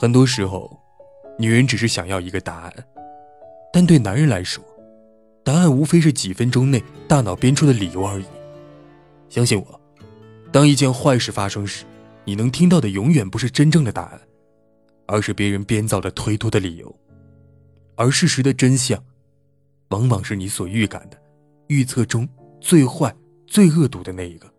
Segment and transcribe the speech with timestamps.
[0.00, 0.80] 很多时候
[1.38, 2.72] 女人只是想要一个答案
[3.70, 4.64] 但对男人来说
[5.44, 8.24] 答案无非是几分钟内大脑编出的理由而已。
[9.28, 9.80] 相信我
[10.50, 11.84] 当一件坏事发生时
[12.24, 14.20] 你能听到的永远不是真正的答案
[15.04, 16.98] 而是别人编造的推脱的理由。
[17.94, 19.04] 而事实的真相
[19.90, 21.22] 往往是你所预感的
[21.68, 22.26] 预测中
[22.58, 23.14] 最坏
[23.46, 24.50] 最恶毒的那一个。